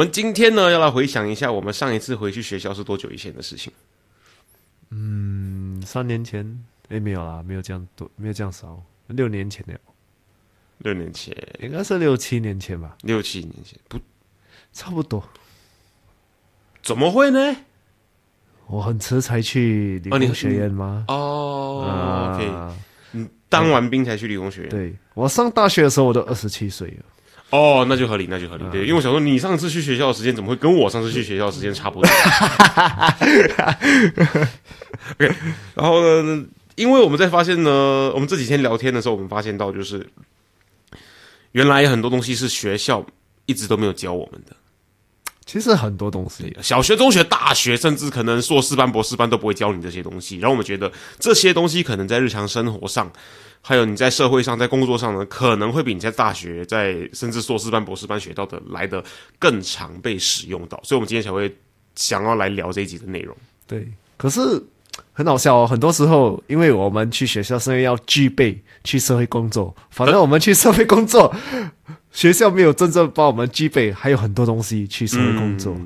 [0.00, 3.70] 们今天呢，要来回想一下我们上一次回去学校是多久以前的事情。
[4.88, 9.78] 嗯，三年前，哎，没有啦，没有这样多，没有这样少，六年前了，
[10.78, 13.98] 六年前，应该是六七年前吧，六七年前，不，
[14.72, 15.22] 差不多。
[16.82, 17.56] 怎么会呢？
[18.68, 21.04] 我很迟才去理工学院吗？
[21.08, 22.74] 哦，OK，啊
[23.10, 24.70] 你当完兵才去理工学院。
[24.70, 27.04] 对我上大学的时候，我都二十七岁了。
[27.50, 28.64] 哦，那就合理，那就合理。
[28.70, 32.08] 对，因为我想说，你上次去学校的时间怎么会跟我上次去学校的时间差不多？
[35.18, 35.34] OK，
[35.74, 36.44] 然后呢，
[36.76, 40.06] 因为我们在发现呢，我们这几天聊天的时候，我们发现到就是，
[41.52, 43.04] 原来很多东西是学校
[43.46, 44.54] 一直都没有教我们的。
[45.50, 50.38] 其实很多东西，小学、中学、大学，甚至可能硕士班、博士班都不会教你这些东西。
[50.38, 53.12] 然后我们觉得这些东西可能在日常生活上，
[53.60, 59.02] 还有你在社会上、在工作上呢，可能会比你在大学、在甚至硕士班、博士班学到的来的
[59.40, 60.80] 更常被使用到。
[60.84, 61.52] 所以，我们今天才会
[61.96, 63.36] 想要来聊这一集的内容。
[63.66, 64.40] 对，可是
[65.12, 65.66] 很好笑哦。
[65.66, 71.34] 很多时候，因为我们去学校是因为要具备去社会工作，反正我们去社会工作，
[72.12, 75.76] 学校没有真正帮我们具备，还有很多东西去社会工作。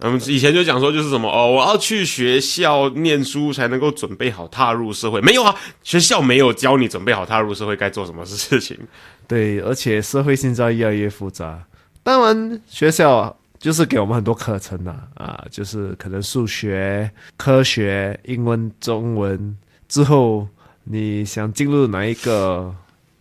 [0.00, 5.20] 嗯，以前就讲说就是什么哦，我要去学校念书才能够准备好踏入社会。
[5.20, 8.78] 没有啊，学校没有教你准备好踏入社会该做什么事情。
[9.26, 11.64] 对，而且社会现在越来越复杂。
[12.04, 19.56] 当然，学校就是给我们很多课程呐、啊，就是可能数学、科学、英文、中文
[19.88, 20.48] 之后，
[20.84, 22.74] 你想进入哪一个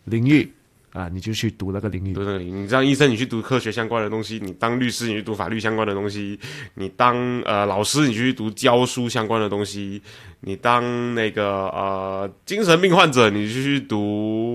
[0.06, 0.50] 领域
[0.94, 2.14] 啊，你就去读那个领域。
[2.14, 6.38] 读那个领域，你当医生，你去读科学相关的东西；你当律师，你去读法律相关的东西；
[6.76, 10.02] 你当呃老师，你去读教书相关的东西；
[10.42, 14.47] 你当那个呃精神病患者，你就去读，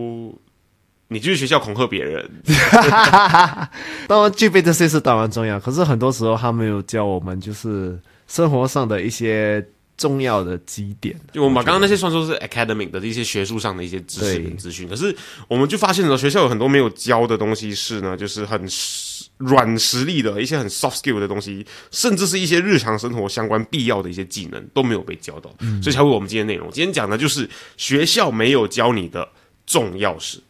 [1.13, 2.31] 你就去学校恐吓别人。
[4.09, 9.65] 当然，具备这些是当然重要，可是很多时候他没有教我们，就是生活上的一些
[9.97, 11.15] 重要的基点。
[11.33, 15.15] 就我们把刚刚那些算作是 academic 的一些学术上的一些知识跟资讯，可是
[15.49, 25.51] 我们就发现了学校有很多没有教的东西是呢，就是很实软实力的一些很 soft skill 的东西，甚至是一些日常生活相关必要的一些技能都没有被教到，
[25.83, 26.71] 所以才会我们今天内容。
[26.71, 29.29] 今天讲的就是学校没有教你的
[29.67, 30.41] 重要事。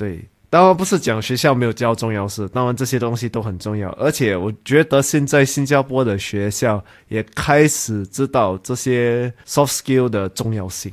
[0.00, 3.90] 对，当然不是讲学校没有教重要事，当然这些东西都很重要。
[3.98, 10.90] 而且我觉得现在新加坡的学校也开始知道这些 soft skill 的重要性。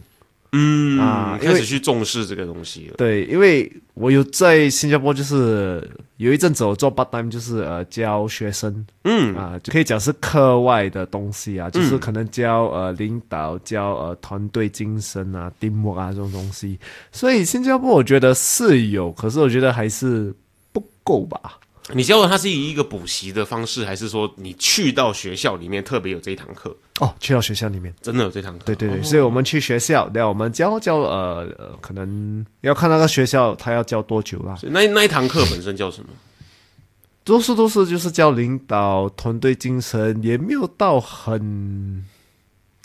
[0.52, 2.96] 嗯啊开始去重视这个东西了。
[2.98, 16.80] 对，因为我有在新加坡，就是有一阵子我做 part time，就是呃教学生，嗯啊，就可以讲是课外的东西啊，就是可能教呃领导、教呃团队精神啊、teamwork 啊这种东西。
[17.12, 20.34] 所以新加坡我觉得是有，可是我觉得还是
[20.72, 21.60] 不够吧。
[21.94, 26.76] 你教的它是以一个补习的方式，还是说你去到学校里面特别有这一堂课？
[27.00, 28.66] 哦，去到学校里面，真的有这堂课？
[28.66, 34.56] 对对对，哦所以我们去学校，对我们教教呃呃，可能要看那个学校他要教多久啦。
[34.56, 36.10] 所以那那一堂课本身叫什么？
[37.24, 42.06] 多数都是就是教领导、团队精神，也没有到很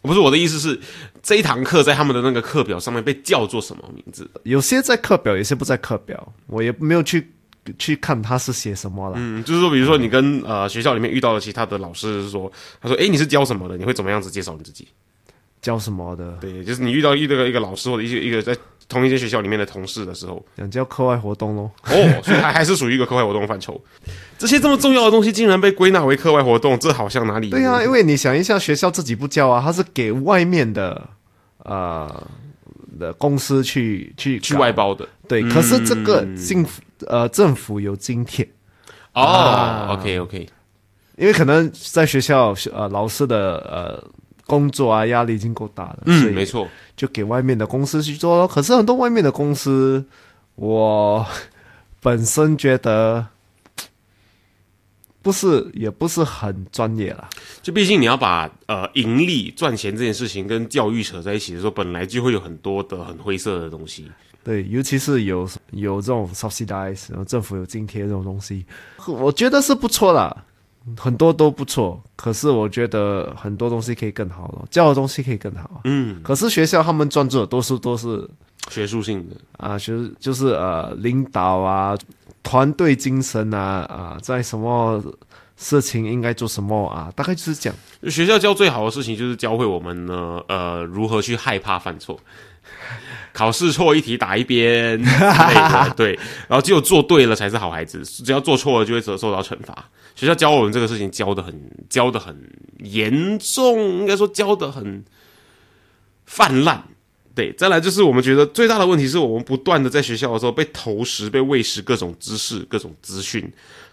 [0.03, 0.81] 不是我的意思是，
[1.23, 4.29] 这一堂课在他们的那个课表上面被叫做什么名字？
[4.43, 7.33] 有些在课表，有些不在课表，我也没有去
[7.79, 9.17] 去看他是写什么了。
[9.19, 12.51] 嗯，就是说，比如说你跟呃学校里面遇到的其他的老师是说，
[12.81, 13.77] 他说，诶，你是教什么的？
[13.77, 14.89] 你会怎么样子介绍你自己？
[15.61, 18.53] 教什么的，对，就是你遇到遇到一个老师或者一个一个在
[18.89, 21.71] 同一间学校里面的同事的时候，想教课外活动咯。
[21.85, 23.81] 哦，所以还 还是属于一个课外活动范畴。
[24.37, 27.49] 这些这么重要的东西竟然被归纳为课外活动，这好像哪里？
[27.49, 31.09] 对啊，因为你想一下，学校自己不教啊，他是给外面的
[31.59, 32.27] 呃
[32.99, 38.45] 的公司去去去外包的对，可是这个政府呃政府有津贴，
[39.13, 39.23] 哦。
[39.23, 40.49] 啊 OK OK，
[41.17, 44.11] 因为可能在学校呃老师的呃
[44.47, 46.69] 工作啊压力已经够大了，嗯，没错。
[46.97, 48.47] 就给外面的公司去做咯。
[48.47, 50.05] 可是很多外面的公司，
[50.55, 51.27] 我
[52.01, 53.27] 本身觉得
[55.23, 57.29] 不是，也不是很专业啦。
[57.63, 64.11] 就毕竟你要把呃盈利赚钱这件事情跟教育扯在一起的时候，本来就会有很多的很灰色的东西。
[64.45, 68.65] 对，尤其是有有这种 subsidize，然后政府有津贴这种东西，
[69.07, 70.37] 我觉得是不错啦，
[70.99, 72.03] 很多都不错。
[72.17, 75.81] 可是我觉得很多东西可以更好了，教的东西可以更好。
[75.85, 78.29] 嗯，可是学校他们专注的都是都是
[78.69, 81.97] 学术性的，啊，就是就是呃，领导啊，
[82.43, 85.01] 团队精神啊啊，在什么
[85.57, 88.11] 事情应该做什么啊，大概就是这样。
[88.11, 92.19] 学校教最好的事情就是教会我们呢，呃，如何去害怕犯错。
[93.33, 96.13] 考试错一题打一边之类的， 对，
[96.49, 99.89] 然后只有做对了才是好孩子，只要做错了就会受受到惩罚。
[100.15, 101.55] 学校教我们这个事情教的很
[101.89, 102.37] 教的很
[102.79, 105.03] 严重，应该说教的很
[106.27, 106.85] 泛滥。
[107.35, 113.51] 对，再来就是我们觉得最大的问题是我们不断的在学校的时候被投食、被喂食各种知识、各种资讯、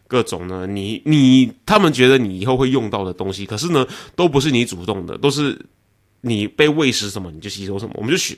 [0.10, 5.58] 各种呢，你你他们觉得你以后会用到的东西，可是呢，都不是你主动的，都是
[6.20, 7.94] 你被喂食什么你就吸收什么。
[7.96, 8.38] 我们就学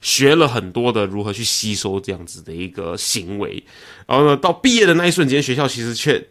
[0.00, 3.62] 学了很多的如何去吸收这样子的一个行为，
[4.06, 6.22] 然后呢，到毕业的那一瞬间，学校其实却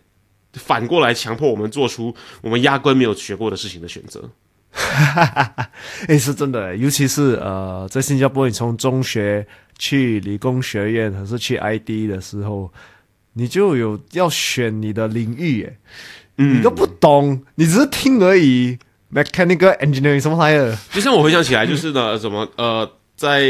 [0.54, 4.30] 反过来强迫我们做出我们压根没有学过的事情的选择。
[6.08, 9.46] 哎，是真的，尤其是呃，在新加坡，你从中学
[9.78, 12.72] 去理工学院还是去 ID 的时候，
[13.34, 15.78] 你就有要选你的领域，哎，
[16.38, 18.78] 嗯你都不懂，你只是听而已。
[19.14, 20.76] Mechanical engineering 什么玩意儿？
[20.92, 23.44] 就像我回想起来，就是呢，什么呃，在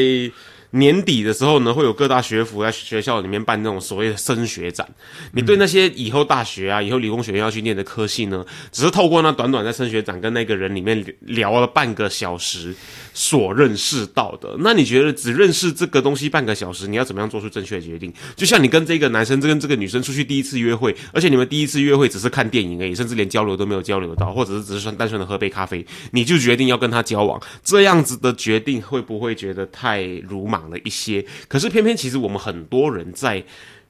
[0.72, 4.88] 年底的时候呢，会有各大学府在学校里面办那种所谓的升学展。
[5.34, 12.74] 你对那些以后大学啊、以后理工学院要去念的科系呢，只是透过那短短的升学展跟那个人里面聊了半个小时
[13.14, 14.56] 所认识到的。
[14.60, 18.12] 那你觉得只认识这个东西半个小时，你要怎么样做出正确的决定？
[18.36, 31.24] 就像你跟这个男生跟这个女生出去第一次约会，而且你们第一次约会只是看电影而已，甚至连交流都没有交流到，或者是只是单纯的喝杯咖啡，你就决定要跟他交往，这样子的决定会不会觉得太鲁莽了一些？
[31.48, 33.44] 可是偏偏其实我们很多人在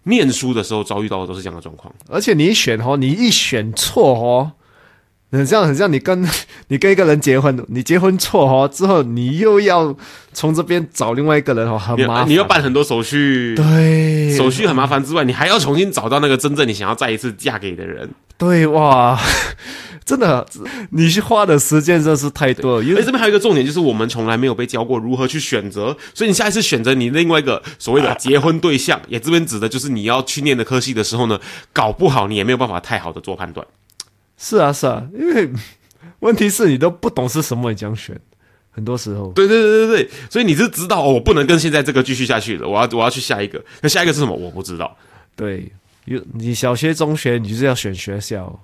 [0.04, 1.94] 念书的时候遭遇到的都是这样的状况。
[2.10, 4.52] 而且你一选哦，你一选错哦，
[5.38, 6.28] 很像很像你跟
[6.70, 9.96] 你跟一个人结婚，你结婚错哦之后，你又要
[10.32, 12.30] 从这边找另外一个人哦，很麻烦。
[12.30, 18.10] 你要办很多手续，对手续很麻烦之外，你还要重新找到那个真正你想要再一次嫁给的人。
[18.38, 19.18] 对哇，
[20.04, 20.46] 真的，
[20.90, 31.40] 你去花的时间真的是太多了，因为这边还有一个重点，就是我们从来没有被教过如何去选择，所以你下一次选择你另外一个所谓的结婚对象，也这边指的就是你要去念的科系的时候呢，
[31.72, 33.66] 搞不好你也没有办法太好的做判断。
[34.44, 35.50] 是啊是啊，因为
[36.20, 38.20] 问题是你都不懂是什么，你这样选，
[38.72, 44.36] 很多时候对对对对对，所以你是知道哦，我不能跟现在这个继续下去了，我要我要去下一个，那下一个是什么？
[44.36, 44.98] 我不知道。
[45.38, 45.72] 对，
[46.04, 48.60] 有你小学、中学，你就是要选学校。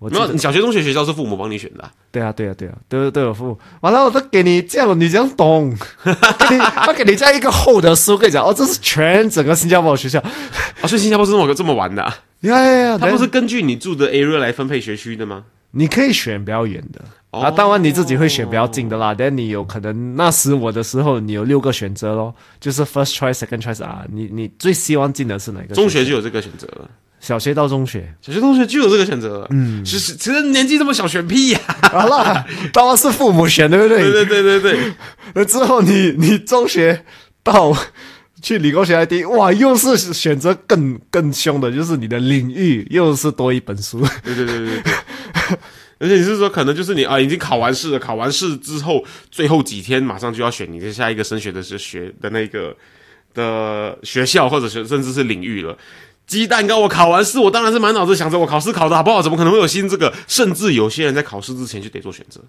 [0.00, 3.58] 我记没有，你小学、中学学校是父母帮你选的啊、对啊，对啊，对啊，都都有父母。
[3.80, 5.70] 完了，我都给你这样，你这样懂，
[6.02, 10.18] 给你，他给你这样一个厚的书，跟你讲，哦，这是全整个新加坡的学校。
[10.82, 12.14] 哦，所以新加坡是这么这么玩的、啊，
[12.48, 15.44] 呀呀呀，它不是根据你住的 area 来分配学区的吗？
[15.72, 19.12] 你可以选比较远的、哦啊，当然你自己会选比较近的啦。
[19.12, 25.74] 但你有可能那时我的时候，你有六个选择咯，就是 first choice、second choice 啊，你你最希望进的是哪个？
[25.74, 26.88] 中学就有这个选择了，
[27.18, 29.48] 小学到中学，小学、中学就有这个选择了。
[29.50, 31.60] 嗯，其实其实年纪这么小选屁呀、
[31.90, 34.00] 好啦，当然是父母选，对不对？
[34.12, 34.92] 对对对对对，
[35.34, 37.04] 那之后你你中学
[37.42, 37.76] 到
[38.44, 44.06] 去理工学 ID，哇，又是选择更更凶的，就是你的领域又是多一本书。
[44.22, 44.82] 对对对对。
[45.98, 52.76] 而且你是说，可能就是你啊，已经考完试了，考完试之后，最后几天马上就要选你的下一个升学的是学的那个
[53.32, 55.78] 的学校，或者是甚至是领域了。
[56.26, 60.12] 鸡蛋糕，我考完试，我当然是满脑子想着我考试考得好不好，怎么可能会有心这个？
[60.28, 62.42] 甚至有些人在考试之前就得做选择，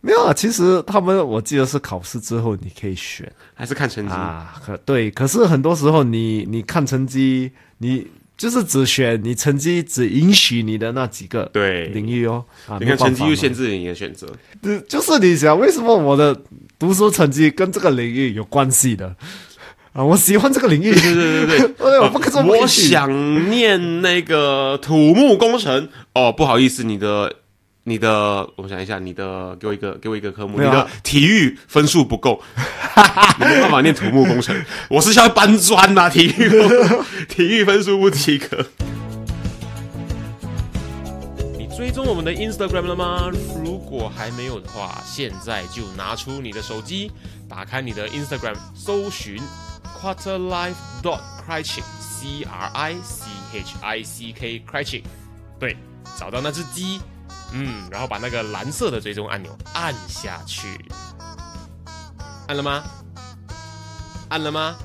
[0.00, 4.12] 没有啊，其实他们我记得是考试之后你可以选还是看成绩。
[4.12, 12.44] 啊，可对，可是很多时候你你看成绩，你就是只选你成绩只允许你的那几个对，领域哦。
[12.68, 14.28] 啊，你看成绩又限制，你的选择。
[14.62, 16.40] 就就是你想为什么我的
[16.78, 19.16] 读书成绩跟这个领域有关系的
[19.92, 20.04] 啊？
[20.04, 21.68] 我喜欢这个领域，对对对对。
[21.76, 27.34] 对， 我不可以我想念那个土木工程哦，不好意思，你的
[27.84, 32.42] 你的，我想一下，你的给我一个给我一个科目，啊你的体育分数不够，
[33.38, 34.54] 你没办法念土木工程。
[34.90, 36.50] 我是要搬砖呐、体育
[37.28, 38.66] 体育分数不及格。
[41.56, 43.30] 你追踪我们的 Instagram 了吗？
[43.64, 47.10] 如果还没有的话，现在就拿出你的手机，
[47.48, 49.38] 打开你的 Instagram，搜寻
[49.98, 55.02] Quarter Life dot Criching C R I C H I C K Criching，
[55.58, 55.74] 对，
[56.18, 57.00] 找到那只鸡，
[57.52, 60.78] 嗯，然后把那个蓝色的追踪按钮按下去，
[62.46, 62.84] 按了吗？
[64.28, 64.76] 按了吗？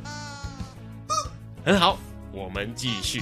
[1.65, 1.97] 很好，
[2.31, 3.21] 我们继续。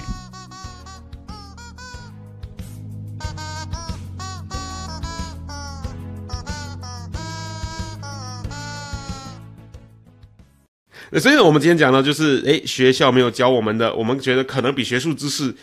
[11.20, 15.54] 所以呢，我们今天讲到就是，诶，学校没有教我们的，我们觉得可能比学术知识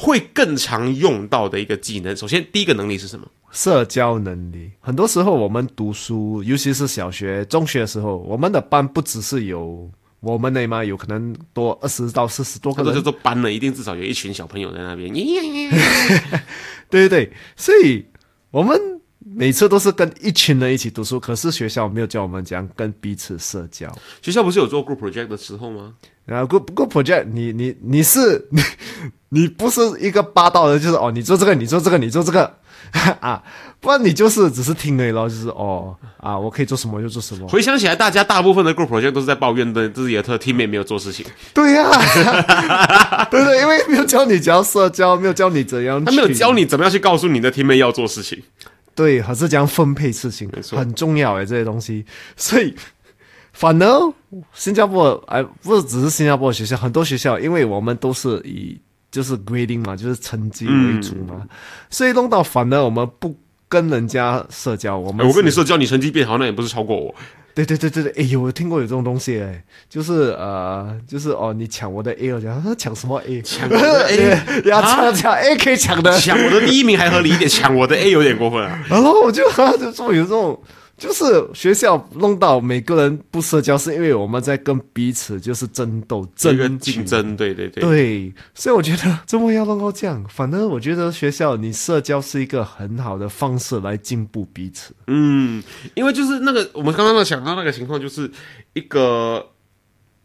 [0.00, 2.16] 会更常用到的一个技能。
[2.16, 3.26] 首先，第一个能力是什么？
[3.50, 4.70] 社交能力。
[4.78, 9.90] 很多时候我们读书，尤其是小学、中学的时候，我们的班不只是有
[10.20, 15.12] 我们那嘛，有可能多二十到四十多个人，这就班了，一定至少有一群小朋友在那边。
[16.88, 18.06] 对对对，所以
[18.52, 18.97] 我们。
[19.34, 23.86] 每次都是跟一群人一起读书，可是学校没有教我们怎样跟彼此社交。
[24.22, 25.92] 学校不是有做 group project 的时候吗？
[26.24, 28.62] 然后 group group project，你你你是你
[29.30, 32.54] 你不是一个霸道的，就是哦，你做这个，你做这个，你做这个
[33.20, 33.42] 啊，
[33.80, 37.46] 不然你就是只是听而已咯，就是哦啊，我可以做什么就做什么。
[37.48, 41.24] 回想起来，大家大部分的 group project 都是在抱怨的自己的特 team 没有做事情。
[41.54, 41.90] 对呀，
[43.30, 48.42] 对对，因为没有教你怎样社交，没有教你怎样，他没有教你怎么样去告诉你的 team 要做事情。
[48.98, 52.04] 对，还是这样分配事情很重要诶，这些东西。
[52.36, 52.74] 所以，
[53.52, 54.12] 反而
[54.52, 58.76] 新加坡哎，不是只是新加坡学校，很多学校，因为我们都是以
[59.12, 61.46] 就是 grading 嘛，就是成绩为主嘛，
[61.88, 63.36] 所以弄到反而我们不
[63.68, 64.98] 跟人家社交。
[64.98, 67.14] 我们我跟你社交，你成绩变好，那也不是超过我。
[67.64, 73.42] 对对对对对，哎呦，我听过有这种东西哎，就是呃，就是哦，你抢我的 A，我讲抢什么 A？
[73.42, 78.78] 抢我的 A，要抢抢 A 可以抢的，抢我的第一名还合理一点，抢我的 A 有点过分啊。
[78.88, 79.42] 然后我就
[79.80, 80.56] 就说有这种。
[80.98, 81.24] 就是
[81.54, 88.34] 学校弄到每个人不社交，是因为我们在跟彼此就是争斗、争竞争，对对对，对。
[88.52, 94.92] 所以我觉得周末要弄到这样，反正我觉得学校你社交是一个很好的方式来进步彼此。
[95.06, 95.62] 嗯，
[95.94, 98.28] 因为就是那个我们刚刚想到那个情况，就是
[98.72, 99.46] 一个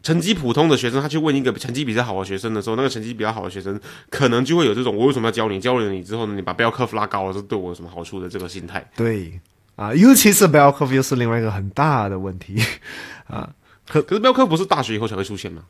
[0.01, 5.59] 成绩普通的学生，他去问一个成绩比较好的学生的时候，那个成绩比较好的学生可能就会有这种：我为什么要教你？
[5.59, 8.83] 教了你之后呢，你把标科拉高了，这对我有什么好处的这个心态？
[8.95, 9.39] 对。
[9.83, 12.61] 啊，尤其是 bell curve 又是另外一个很大的问题
[13.27, 13.49] 啊。
[13.87, 15.63] 可可是 bell curve 不是大学以后才会出现吗？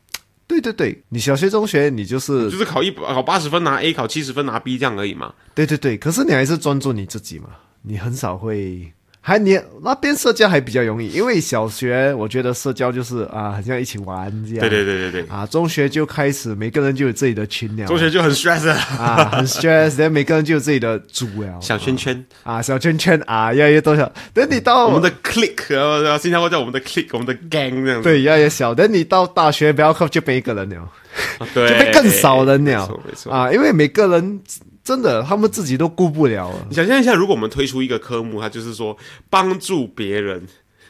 [0.45, 5.33] 对对对，你小学、中学你就是就是考一考八十分拿 A，考七十分拿 B 这样而已嘛。
[5.55, 7.49] 对对对，可是你还是专注你自己嘛，
[7.81, 8.93] 你很少会。
[9.25, 14.59] 还你那边社交还比较容易，因为小学我觉得社交就是啊，很像一起玩这样。
[14.59, 15.25] 对对对对对。
[15.29, 17.87] 啊，中学就开始每个人就有自己的群聊。
[17.87, 21.57] 中学就很 stress 啊，很 stress， 然后每个人就有自己的组聊。
[21.61, 24.11] 小圈圈啊，小圈圈啊，越来越多小。
[24.33, 28.01] 等你到我们的 click，然后新加坡叫我们的 click，我们的 gang 这样。
[28.01, 28.75] 对，越来越小。
[28.75, 30.89] 等你到大学，不要靠就变一个人了，
[31.53, 32.81] 对，就被更少人了。
[32.81, 34.41] 没错没错啊，因为每个人。
[34.83, 36.51] 真的，他们自己都顾不了。
[36.67, 38.97] 你想象一下，如果我们推出一个科目，它就是说
[39.29, 40.45] 帮助别人，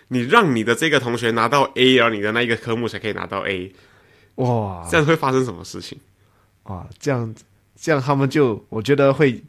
[0.07, 3.71] 你让你的这个同学拿到 A，然后你的那一个科目才可以拿到 A，
[4.37, 5.99] 哇，这样会发生什么事情？
[6.63, 7.35] 哇，这样
[7.79, 9.39] 这样他们就我觉得会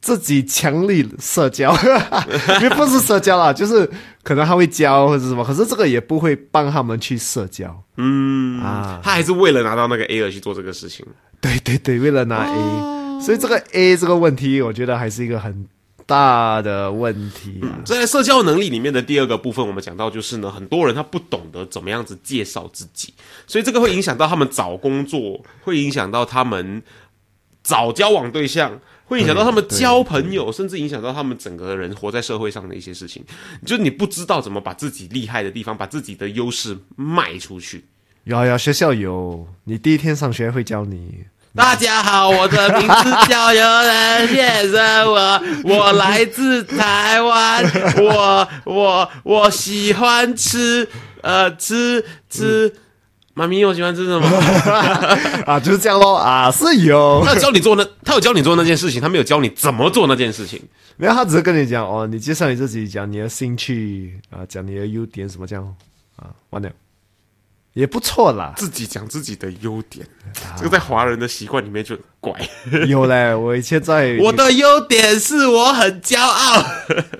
[0.00, 1.74] 自己强力社交，
[2.62, 3.88] 也不是社交啦，就是
[4.22, 7.82] 可能他会教或者什么，可是这个也不会帮他们去社交。
[7.96, 11.04] 嗯啊，他还是为了拿到那个 A 而去做这个事情。
[11.40, 13.20] 对对对，为了拿 A。
[13.20, 15.66] 所以这个 A 这个问题，我觉得还是一个很
[16.06, 17.60] 大的问题。
[17.84, 23.12] 在社交能力里面的第二个部分，我们讲到就是呢，很多人他不懂得怎么样子介绍自己，
[23.48, 26.80] 所以这个会影响到他们找工作，会影响到他们
[27.64, 33.24] 找交往对象，会影响到他们交朋友，甚至影响到他们整个人活在社会上的一些事情。
[33.64, 37.86] 就是你不知道怎么把自己厉害的地方，把自己的优势卖出去。
[38.24, 41.24] 有有学校有，你第一天上学会教你。
[41.56, 47.64] 大家好，我的名字叫游人先生，我 我来自台湾，
[47.98, 50.86] 我我我喜欢吃
[51.22, 52.72] 呃吃吃，
[53.38, 54.26] 妈咪我喜欢吃什么
[55.46, 55.60] 啊？
[55.60, 60.60] 就是这样喽啊，是有他教你做那，他有教你做那件事情，他没有教你怎么做那件事情，
[60.96, 65.64] 没有，他只是跟你讲哦，你介绍你自己，讲你的兴趣啊，讲你的优点什么这样
[66.16, 66.68] 啊，完了。
[67.74, 70.04] 也不错啦，自己讲自己的优点，
[70.56, 72.32] 这个在华人的习惯里面就很怪。
[72.88, 76.60] 有嘞，我以前在 我的优点是我很骄傲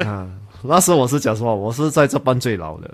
[0.05, 0.27] 啊。
[0.65, 2.93] 那时候我是讲什么，我是在这班最老的，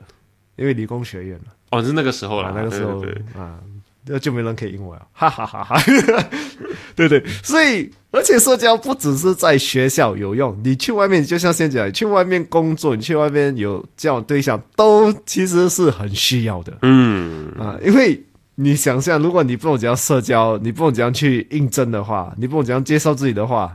[0.57, 3.03] 因为理工学院哦，是那个时候了，那个时候
[3.39, 3.59] 啊。
[4.07, 5.83] 那就没人可以赢我了，哈哈哈哈！
[6.95, 16.77] 对对，所以而且社交不只是在学校有用，你去外面，就像现在去外面工作，你去外面有交往对象，都其实是很需要的。
[16.83, 18.23] 嗯啊，因为
[18.57, 23.75] 你想象，如果你不懂怎样社交，你不懂怎样去应征的话，你不懂怎样介绍自己的话，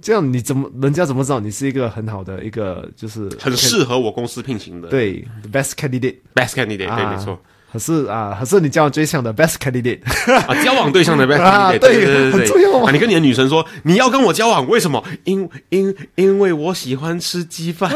[0.00, 4.88] 这样你怎么人家怎么知道你是一个很好的一个就是很适合我公司聘请的？
[4.88, 7.40] 对，best candidate，best candidate，对，没错。
[7.70, 10.00] 还是啊，还是你交往对象的 best candidate。
[10.46, 12.90] 啊，交往对象的 best 啊 candidate，对对对很对重要啊啊！
[12.92, 15.02] 你跟你的女神说你要跟我交往，为什么？
[15.24, 17.90] 因因因为我喜欢吃鸡饭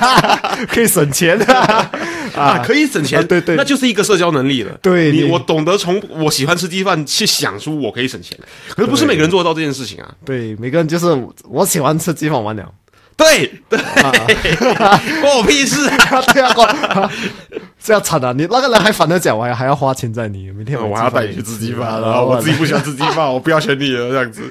[0.68, 1.38] 可以省钱
[2.36, 4.78] 啊，可以省钱，啊对对那就是一个社交能力了。
[4.82, 10.14] 对你我懂得从我喜欢吃鸡饭去想出我可以省钱，可是不是每个人做得到这件事情啊。
[10.24, 11.06] 对，每个人就是
[11.48, 12.70] 我喜欢吃鸡饭完了。
[13.16, 13.78] 对对，
[15.20, 16.22] 关我屁事啊！
[16.34, 17.10] 对啊，我
[17.80, 18.32] 这样惨啊！
[18.36, 24.42] 你那个人还反着讲，我还还要花钱在你，明天我还要带你去吃鸡饭，然然后后我自己不喜欢吃鸡饭，我不要选你了，这样子。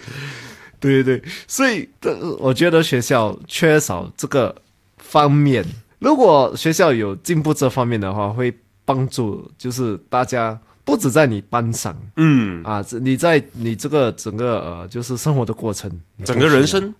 [0.79, 4.53] 对对对，所以这我觉得学校缺少这个
[4.98, 5.63] 方面。
[6.00, 8.53] 如果学校有进步这方面的话，会
[8.84, 15.89] 帮助就是大家不止在你班上嗯，啊，你在你这个整个呃就是生活的过程，
[16.24, 16.93] 整个人生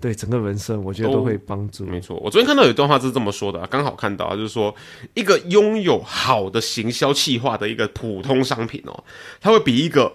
[0.00, 1.84] 对整个人生，我觉得都会帮助。
[1.84, 4.74] 没错，我昨天看到有一段话是这么说的、啊，刚好看到、啊，就是说
[5.14, 9.04] 一个拥有好的行销企划的一个普通商品哦，
[9.40, 10.12] 它会比一个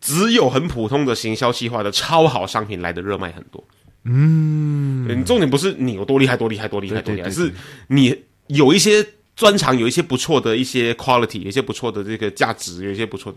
[0.00, 3.62] 只有很普通的行销企划的超好商品来的热卖很多。
[4.04, 7.52] 嗯，你重点不是你有多厉害，多厉害，多厉害，多厉害，是
[7.88, 13.34] 你有一些专长，有一些不错的一些 quality，有一些不错的这个价值，有一些不错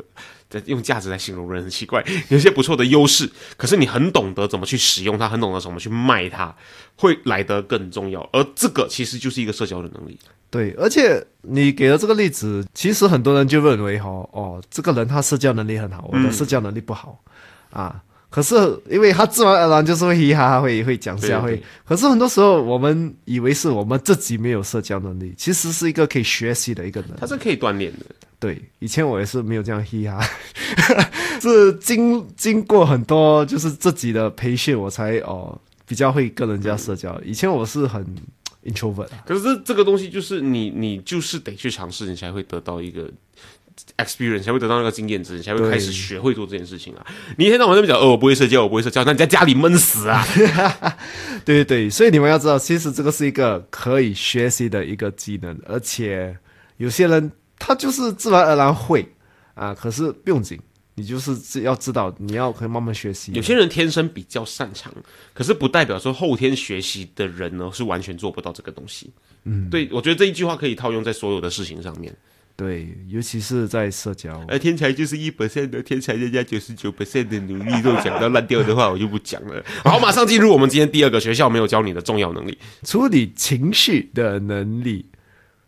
[0.49, 6.53] 的，用价值来形容人很奇怪， 有一些不错的优势，可是你很懂得怎么去使用它，很懂得怎么去卖它，
[6.97, 8.21] 会来得更重要。
[8.33, 10.19] 而这个其实就是一个社交的能力。
[10.49, 17.21] 对，而且你给了这个例子，其实很多人就认为哈，哦，这个人他社交能力很好，我的社交能力不好、
[17.71, 18.01] 啊。
[18.36, 18.54] 可是
[18.89, 21.63] 因为他自然而然就是会嘻哈哈，会会讲笑，对对会。
[21.86, 27.25] 可是很多时候我们以为是我们自己没有社交能力，其实是一个可以学习的一个能力它。
[27.25, 28.00] 是可以锻炼的。
[28.38, 30.20] 对，以前我也是没有这样嘻哈，
[31.39, 37.18] 是经经过很多就是自己的培训，我才哦比较会跟人家社交。
[37.24, 38.06] 以前我是很
[38.65, 39.24] introvert 啊。
[39.25, 43.10] 可是这这个东西就是你，你就是得去尝试，你才会得到一个
[43.97, 47.05] experience，才会得到那个经验值，你才会开始学会做这件事情啊。
[47.38, 50.25] 你一天到晚在那边讲，哦，我不会社交，我不会社交，那你在家里闷死啊！
[51.45, 56.38] 对对对，所以你们要知道，其实这个是一个可以学习的一个技能，而且
[56.77, 59.08] 有些人他就是自然而然会
[59.53, 60.60] 啊，可是不用紧，
[60.95, 63.31] 你就是知要知道，你要可以慢慢学习。
[63.34, 64.93] 有些人天生比较擅长，
[65.34, 69.10] 可是不代表说后天学习的人呢是完全做不到这个东西。
[69.45, 72.13] 嗯，对，我觉得这一句话可以套用在所有的事情上面。
[72.56, 79.62] 对，尤其是在社交，而天才就是一 percent 的天才，人家九十九 percent 的努力都讲到烂掉的话，我就不讲了。
[79.84, 82.58] 好，马上进入我们今天第二个学校没有教你的重要能力。
[82.84, 85.06] 处理情绪的能力。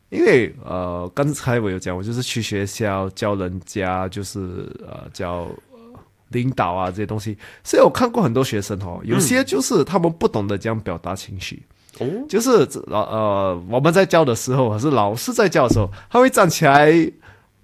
[0.10, 4.40] 因为呃，刚才我有讲，我就是去学校教人家，就是
[4.88, 11.62] 呃教呃领导啊这些东西，所以我看过很多学生哦，有些就是他们不懂得这样表达情绪。
[11.62, 11.76] 哦，
[12.30, 16.92] 就是老呃，我们在教的时候，还是老师在教的时候，他会站起来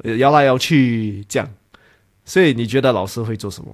[0.03, 1.49] 呃摇来摇去这样。
[2.25, 3.69] 所以你觉得老师会做什么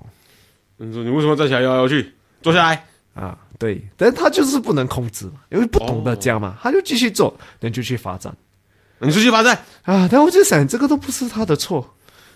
[0.78, 2.14] 你说你为什么站起来摇来摇去？
[2.42, 2.86] 坐下来。
[3.14, 3.38] 啊？
[3.58, 8.34] 对，但他就是不能控制嘛，因为不懂得这样嘛，他就继续做，那就去发展
[9.00, 9.54] 你出去罚站。
[9.84, 10.08] 啊。
[10.10, 11.94] 但我就想，这个都不是他的错，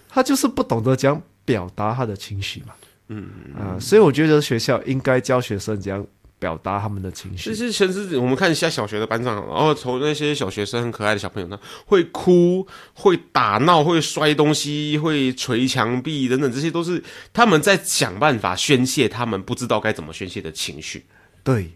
[0.09, 2.73] 他就是不懂得讲表达他的情绪嘛。
[3.07, 6.05] 嗯啊，所以我觉得学校应该教学生这样
[6.43, 17.01] 表达他们的情绪其实全是我们看一下小学的班长，然后从那些小学生很可爱的小朋友呢，会哭、会打闹、会摔东西、会捶墙壁等等，这些都是
[17.32, 21.06] 他们在想办法宣泄他们不知道该怎么宣泄的情绪。
[21.45, 21.71] 对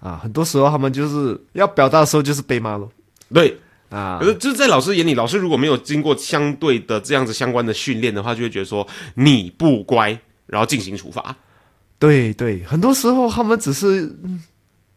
[0.00, 2.92] 啊，很多时候他们就是要表达的时候就是被骂咯。
[3.32, 3.56] 对，
[3.88, 11.34] 啊可，是就是在老师眼里，老师如果没有经过相对的这样子相关的训练的话，就会觉得说你不乖，然后进行处罚。
[12.00, 14.42] 对对，很多时候他们只是嗯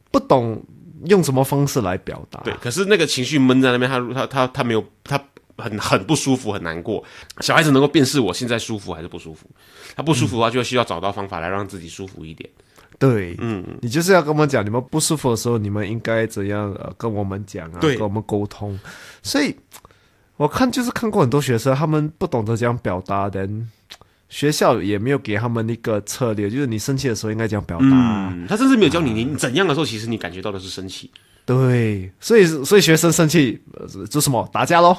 [0.10, 0.60] 不懂
[1.06, 2.40] 用什么方式来表达。
[2.44, 5.22] 对，可是那个情绪闷在那边，他他他他没有他
[5.58, 7.04] 很很不舒服，很难过。
[7.42, 9.46] 小孩子能够辨识我现在舒服还是不舒服，
[9.96, 12.50] 他不舒服的话，就需要找到方法来让自己舒服一点。
[12.98, 18.80] 对，嗯，你就是要跟我们讲，你们不舒服的时候，你们应该怎样呃跟我们讲啊，跟我们沟通。
[19.22, 19.54] 所以
[20.38, 23.70] 我看就是看过很多学生，他们不懂得这样表达，人
[24.34, 27.86] 学校也没有给他们一个策略，就是你生气的时候应该这样表达。
[27.86, 31.12] 嗯，他甚至没有教你你怎样的时候，其实你感觉到的是生气。
[31.46, 34.50] 对，所以所以学生生气呃做什么？
[34.52, 34.98] 打架喽。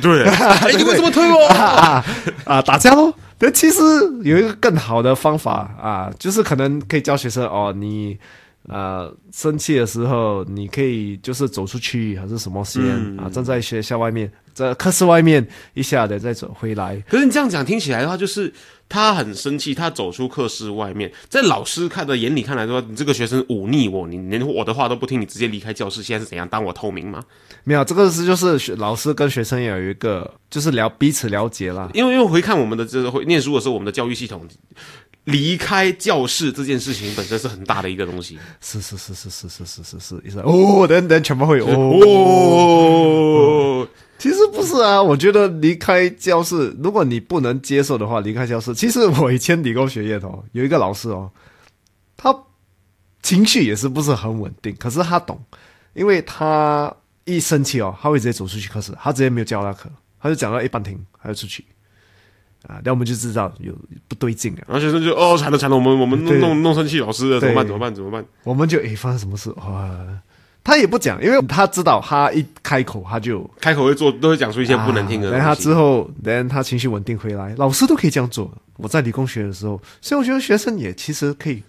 [0.00, 1.46] 对， 哎，你为什么推我？
[1.46, 2.04] 啊
[2.44, 3.14] 啊，打架喽。
[3.38, 3.80] 但其实
[4.24, 8.18] 有一个更好的方法啊，就是可能可以教学生哦，你
[8.68, 15.44] 呃，生气的时候，你可以就是走出去还是什么先、嗯啊，站在学校外面，在课室外面
[15.74, 16.96] 一下的再走回来。
[17.08, 18.52] 可是你这样讲听起来的话，就是
[18.88, 26.46] 他很生气，他走出课室外面，在老师看的眼里看来说，你这个学生忤逆我，你连我的话都不听，你直接离开教室，现在是怎样？
[26.48, 27.20] 当我透明吗？
[27.64, 31.90] 没有，这个是就是学老师跟学生有一个就是了彼此了解啦。
[31.94, 34.46] 因为因为回看我们的这个会念书的时候，我们的教育系统。
[35.24, 41.66] 离开教室这件事情本身是很大的一个东西是是是是是是是是是，一直哦，等等，全部会哦。
[42.04, 48.74] 哦，其实不是啊，我觉得离开教室，如果你不能接受的话，离开教室。
[48.74, 51.30] 其实我以前理工学院哦，有一个老师哦，
[52.16, 52.36] 他
[53.22, 55.40] 情绪也是不是很稳定，可是他懂，
[55.94, 56.92] 因为他
[57.24, 59.88] 一生气哦，他会直接走出去课室，他直接没有教他课，
[60.20, 61.64] 他就讲到一半停，他就出去。
[62.68, 63.72] 啊，那我们就知道有
[64.08, 68.24] 不对劲啊，然后学生就哦惨了惨了，我们我们弄弄弄生气老师了，怎么办怎么办怎么办？
[68.44, 69.90] 我们就诶发生什么事哇？
[70.64, 75.60] 他也不讲，因为他知道他一开口他就开口会做都会讲出一些不能听的啊然后他。
[75.60, 78.48] 之后，等他情绪稳定回来，老师都可以这样做。
[78.76, 81.60] 我在理工学的时候，所以我觉得学生也其实可以，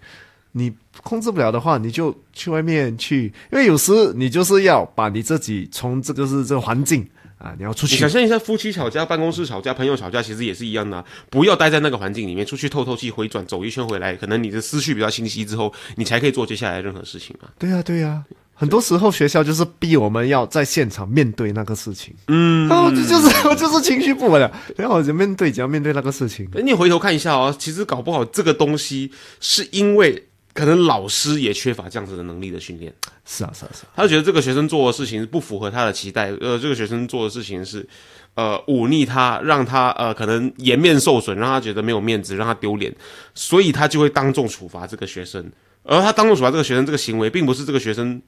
[0.52, 7.04] 你控制不了的话，你就去外面去，因为有时你就是要把你自己从这个是这个环境
[7.44, 8.10] 啊，你要出去你想。
[8.10, 11.06] 象一下，夫妻吵架、办公室吵架、朋友吵架，其实也是一样的、啊。
[11.30, 17.52] 不要待在那个环境里面，出去透透气、回转走一圈回来，可能你的思绪比较清晰之后，你才可以做接下来任何事情啊。
[17.60, 22.14] 对呀、对呀、很多时候学校就是逼我们要在现场面对那个事情。
[22.28, 26.48] 嗯，然后就就是我就是情绪不稳了，然后我就面对，只要面对那个事情。
[26.64, 32.94] 你回头看一下哦，其实搞不好这个东西是因为可能老师也缺乏这样子的能力的训练。
[33.26, 33.90] 是啊，是啊，是啊。
[33.96, 37.88] 他就觉得这个学生做的事情不符合他的期待，呃，这个学生做的事情是，
[38.36, 42.94] 呃，忤逆他，让他呃可能颜面受损，让他觉得没有面子，让他丢脸，
[43.34, 45.52] 所以他就会当众处罚这个学生。
[45.84, 48.22] 而他当众处罚这个学生这个行为，并不是这个学生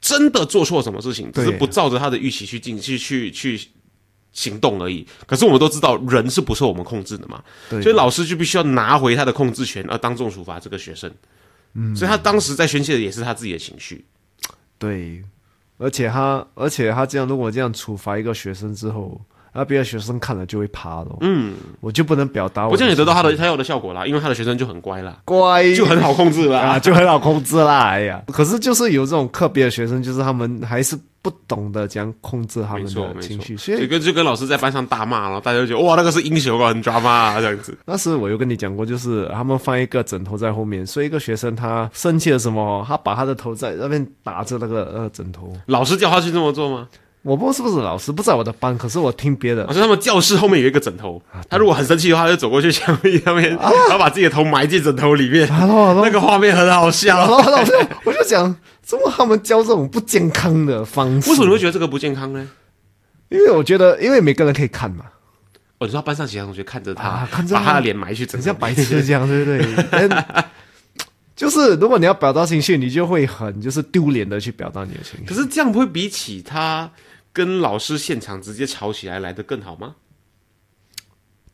[0.00, 3.60] 真的做错什么事情，只是不照着他的预期去进去去去
[4.32, 5.06] 行动而已。
[5.26, 11.12] 可是我们都知道，人是不受我们控制的嘛，对所以老师就必须要拿回他的控制权，而当众处罚这个学生。
[11.74, 14.04] 嗯，所以他当时在宣泄的也是他自己的情绪。
[14.78, 15.22] 对，
[15.78, 19.20] 而且他，而且他这样，如果这样处罚一个学生之后，
[19.52, 21.16] 那别的学生看了就会怕咯。
[21.20, 26.58] 嗯，我就不能表达我这样也得到他的他要的效果啦，因为他的学生就很乖啦，乖，就很好控制啦。
[26.58, 27.88] 啊，就很好控制啦。
[27.90, 37.74] 哎呀，可是就是有这种特别的学生，就是他们还是不懂得怎样控制他们的情绪，所以就跟就跟老师在班上大骂，然后大家就觉得哇，那个是英雄啊，很 drama 啊，这样子。
[37.86, 45.50] 那时我有跟你讲过，就是他们放一个枕头在后面，所以一个学生他生气了什么，他把他的头在那边打着那个呃枕头。
[45.68, 46.86] 老师叫他去这么做吗？
[47.22, 57.16] 我不知道是不是老师不在我的班，可是我听别的好像他们教室后面有一个枕头，他如果很生气的话，他就走过去墙壁上面，然后把自己的头埋进枕头里面那个画面很好笑。
[57.16, 57.72] 然后老师
[58.04, 58.54] 我就讲，
[58.84, 61.30] 怎么他们教这种不健康的方式？
[61.30, 62.48] 为什么你会觉得这个不健康呢？
[63.30, 65.06] 因为我觉得，因为每个人可以看嘛，
[65.78, 70.08] 哦，你说班上其他同学看着他，啊看着他把他的脸埋去枕头里，很像白痴这样，对不对？
[71.34, 75.24] 就是如果你要表达情绪，你就会很就是丢脸的去表达你的情绪。
[75.26, 76.88] 可是这样不会比起他
[77.32, 79.96] 跟老师现场直接吵起来来的更好吗？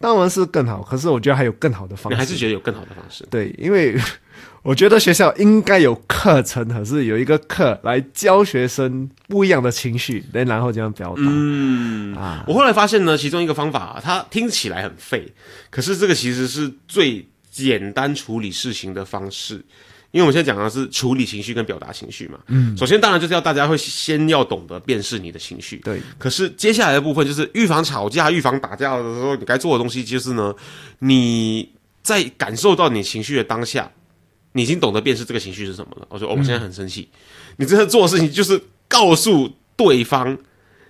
[0.00, 2.16] 当然是更好，可是我觉得还有更好的方式。
[2.16, 3.24] 你还是觉得有更好的方式？
[3.30, 3.94] 对，因为
[4.64, 11.22] 我觉得学校应该有课程，可是有一个课来教学生不一样的情绪，来然后这样表达。
[11.22, 15.30] 嗯啊，我后来发现呢，其中一个方法，它听起来很废，
[15.68, 19.62] 可是这个其实是最简单处理事情的方式。
[20.12, 30.52] 因为我们现在讲的是处理情绪跟表达情绪嘛，嗯，首先当然就是要大家会先要懂得辨识你的情绪，对，可是接下来的部分就是预防吵架、预防打架的时候，你该做的东西就是呢，
[30.98, 31.70] 你
[32.02, 33.90] 在感受到你情绪的当下，
[34.52, 36.06] 你已经懂得辨识这个情绪是什么了。
[36.10, 37.08] 我说、哦我现在很生气，
[37.56, 40.36] 你真的做的事情就是告诉对方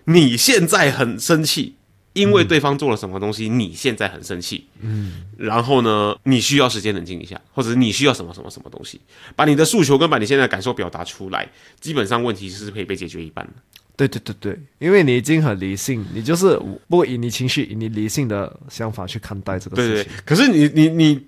[0.05, 1.75] 你现在很生气，
[2.21, 4.67] 因为对方做了什么东西，你现在很生气。
[4.81, 9.01] 嗯，然后呢，你需要时间冷静一下，或者你需要什么什么什么东西，
[9.35, 11.49] 把你的诉求跟把你现在的感受表达出来，
[11.81, 13.53] 基本上问题是可以被解决一半的。
[13.97, 20.13] 对对对对，因为你已经很理性，你就是不以你情绪、以你理性的想法去看待这个对对事情。
[20.13, 21.27] 对，可是你你你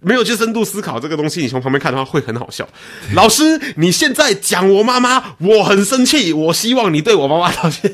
[0.00, 2.68] 没有去深度思考这个东西，你从旁边看的话会很好笑。
[3.14, 7.92] 老师，你现在讲我妈妈，我很生气，我希望你对我妈妈道歉。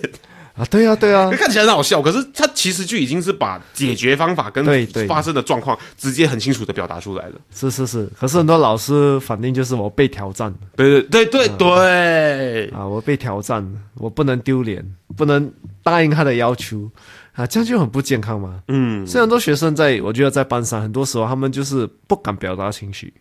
[0.60, 7.34] 啊，对啊，对啊，看起来很好笑，可是他其实就已经是把解决方法跟对对发生的状况直接很清楚的表达出来了。
[7.54, 8.06] 是是是。
[8.18, 14.84] 可是很多老师反应就是我被挑战对对对对对，啊，我被挑战，我不能丢脸，
[15.16, 15.50] 不能
[15.82, 16.90] 答应他的要求
[17.32, 18.62] 啊，这样就很不健康嘛。
[18.68, 23.14] 嗯，虽然很多学生在，我觉得在班上很多时候他们就是不敢表达情绪，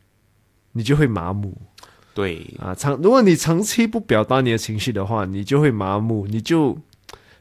[0.74, 1.58] 你就会麻木。
[2.14, 2.76] 对，啊。
[2.76, 6.78] 长如果你长期不表达你的情绪的话，你就会麻木，你就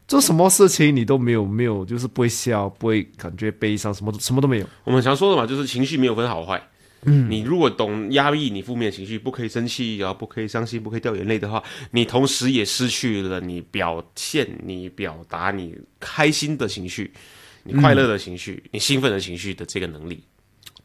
[0.09, 4.67] 做什么事情你都没有没有，就是不会笑，不会感觉悲伤，什么都什么都没有。
[4.85, 6.61] 我们常说的嘛，就是情绪没有分好坏。
[7.03, 17.13] 嗯，你如果懂压抑你负面情绪，不可以生气啊，不可以伤心，不可以掉眼泪的话，你同时也失去了你表现、你表达你开心的情绪、
[17.63, 20.25] 你快乐的情绪、你兴奋的情绪的这个能力。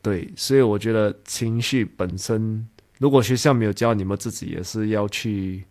[0.02, 2.68] 对，所以我觉得情绪本身，
[3.00, 5.64] 如果学校没有教，你们自己也是要去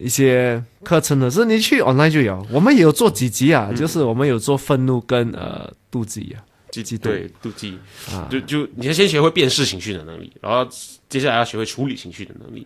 [0.00, 2.44] 一些课程的，是你去 online 就有。
[2.50, 6.42] 我们也有做几集啊，就是我们有做愤怒跟呃妒忌啊。
[6.70, 7.76] 积极对妒忌
[8.12, 10.64] 啊，就就你要先学会辨识情绪的能力，然后
[11.08, 12.64] 接下来要学会处理情绪的能力。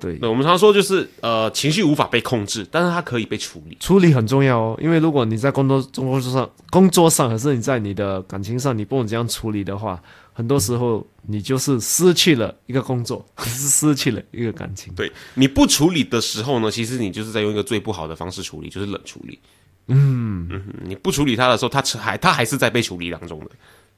[0.00, 3.76] 对，那我们常说就是呃，情绪无法被控制，但是它可以被处理。
[3.78, 10.02] 处理很重要哦，因为如果你在工作工作上工作上，还是你在你的感情上，你不能这样处理的话，
[10.34, 14.92] 很多时候你就是失去了一个工作， 是失去了一个感情。
[14.94, 19.38] 对，你不处理的时候呢，其实你就是在用一个最不好的方式处理，就是冷处理。
[19.86, 23.50] 嗯嗯，你不处理它的时候，它还它还是在被处理当中的。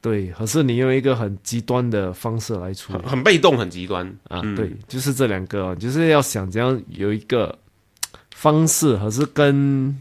[0.03, 4.43] 对，可是你用一个很极端的方式来处理，很被动，很极端啊。
[4.55, 7.59] 对，就是这两个，就是要想怎样有一个
[8.35, 9.97] 方式，还是跟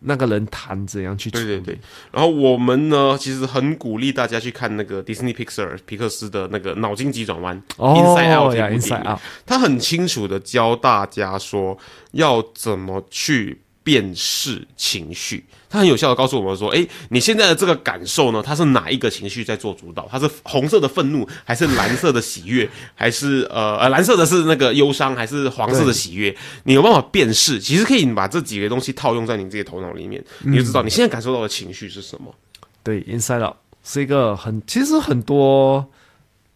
[0.00, 1.44] 那个人谈怎样去处理。
[1.44, 1.78] 对对对。
[2.12, 11.76] 然后我们呢，其实很鼓励大家去看那个 Disney Pixar 皮克斯的那个脑筋急转弯，Inside Out 这部电影，他很清楚的教大家说
[12.12, 13.60] 要怎么去。
[13.82, 20.06] 辨识情绪，它很有效的告诉我们说：，哎，你现在的这个感受呢，它是哪一个情绪在做主导？
[20.10, 26.36] 它是红色的愤怒，还是蓝色的喜悦，还是呃呃蓝色的是那个忧伤，还是黄色的喜悦？
[26.64, 27.58] 你有办法辨识？
[27.58, 32.34] 其实可以把这几个东西套用在你自己头脑里面，你就知道你现在感受到的情绪是什么。
[32.82, 35.86] 对，Inside Out 是一个很，其实很多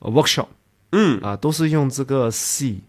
[0.01, 0.49] workshop，
[0.93, 2.81] 嗯啊，都是用这个戏。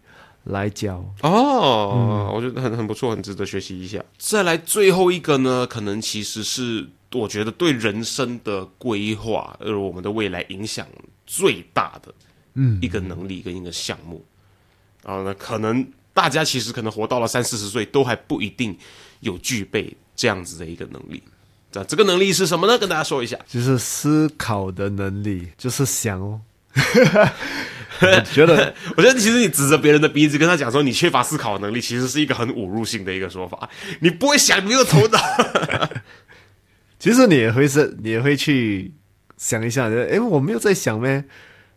[0.46, 4.04] 来教哦，我觉得很很不错，很值得学习一下。
[4.18, 10.86] 再来最后一个呢，可能其实是我觉得对人生的规划，而我们的未来影响
[11.26, 12.14] 最大的，
[12.54, 14.24] 嗯，一个能力跟一个项目。
[15.04, 18.76] 然后呢，可能大家其实可能活到了三四十岁，都还不一定
[19.20, 21.22] 有具备这样子的一个能力。
[21.72, 22.78] 这这个能力是什么呢？
[22.78, 26.40] 跟大家说一下，就是思考的能力，就是想哦。
[28.00, 33.68] 我 觉得， 我觉得其实你指着别人的鼻子跟他讲说你缺乏思考能力，其实是一个很侮辱性的一个说法。
[34.00, 35.18] 你不会想，没有头脑。
[36.98, 38.92] 其实你也会是，你也会去
[39.36, 41.24] 想一下，哎，我没有在想咩？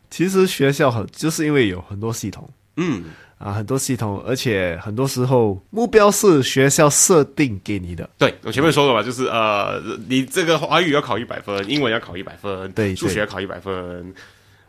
[0.09, 3.03] 其实学校很，就是因为有很多系统，嗯
[3.37, 8.09] 啊，很多系统，而且很多时候目标是学校设定给你的。
[8.17, 14.13] 对我前面说过嘛，就是呃，你这个华语要考一百分，英文要考一百分，对，数学要考一百分。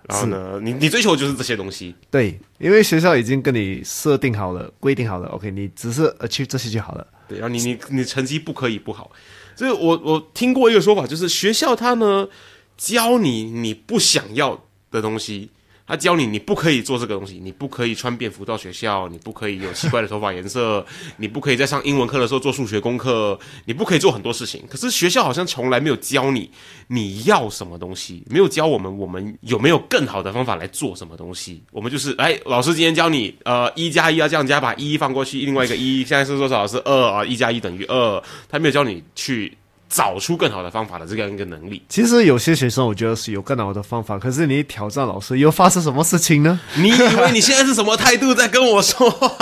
[0.09, 7.07] 然后呢，你你追求就是这些东西，对，因为学校已经跟你设定好了、规定好了，OK，你只是呃去这些就好了。
[7.29, 9.11] 对，然后你你你成绩不可以不好，
[9.55, 12.29] 所以我我听过一个说法，就是学校它呢
[12.77, 15.51] 教你你不想要的东西。
[15.91, 24.63] 他教你，你不可以做这个东西，你不可以穿便服到学校，你不可以有奇怪的头发颜色，你不可以在上英文课的时候做数学功课，你不可以做很多事情。
[24.71, 26.49] 可是学校好像从来没有教你
[26.87, 31.61] 你要什么东西，没有教我们我们有没有更好的方法来做什么东西。
[31.73, 36.65] 我们就是，哎，老师今天教你，呃，一加一要这样加，把一放过去，另外一个一现在是多少？
[36.69, 38.23] 是二啊，一加一等于二。
[38.49, 39.59] 他没有教你去。
[39.91, 46.61] 找出更好的方法的这样一个能力，其实有些学生我觉得是有更好的方法，可是你挑战老师又发生什么事情呢？
[46.77, 49.37] 你以为你现在是什么态度在跟我说话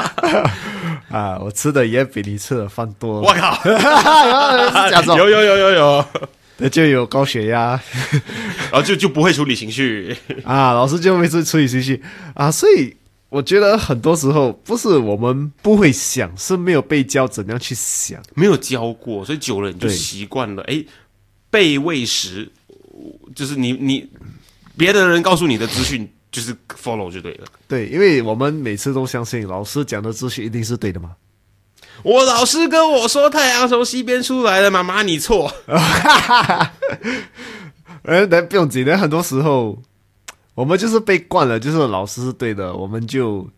[1.12, 1.38] 啊？
[1.38, 3.20] 我吃的也比你吃的饭多。
[3.20, 3.60] 我靠！
[5.16, 6.04] 有有有有有，
[6.56, 7.78] 那就有高血压，
[8.70, 12.02] 然后就就不会处理情绪 啊，老师就会处处理情绪
[12.34, 12.96] 啊，所以。
[13.30, 20.62] 我觉得很多时候不是我们不会想，是没有被教怎样去想，没有教过，所以久了你就习惯了。
[20.62, 20.82] 哎，
[21.50, 22.50] 被喂食，
[23.34, 24.08] 就是你你
[24.78, 27.46] 别的人告诉你的资讯就是 follow 就对了。
[27.68, 31.10] 对，因为我们每次都相信老师讲的资讯一定是对的嘛。
[32.02, 35.52] 我老师跟我说太阳从西边出来了，妈妈你错。
[38.04, 39.82] 呃， 但不用紧，很多时候。
[40.58, 43.48] 我们就是被惯了，就是老师是对的，我们就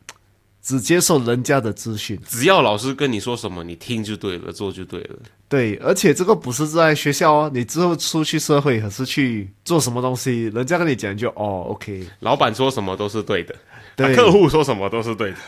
[0.60, 2.20] 只接受人家的资讯。
[2.28, 5.16] 只要老师跟你说什么，你听就对了，做就对了。
[5.48, 13.54] 对，而且这个不是在学校哦，你之后出去社会，还是去做什么东西，人家跟你讲就哦，OK，老板说什么都是对的，
[13.96, 15.38] 对，客户说什么都是对的。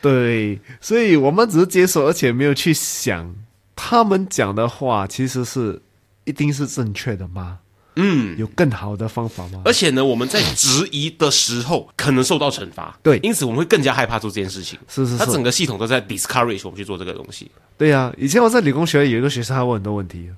[0.00, 3.32] 对，所以我们只是接受，而且没有去想
[3.76, 5.80] 他们讲的话，其实是
[6.24, 7.60] 一定是正确的吗？
[7.96, 9.62] 嗯，有更好的方法吗？
[9.64, 14.78] 而且呢，我们在质疑的时候可能受到惩罚，对因此我们会更加害怕做这件事情。
[14.88, 20.30] 是是是，它整个系统都在 discourage 我们去做这个东西，对呀、以前我在理工学院有一个学生，他问很多问题，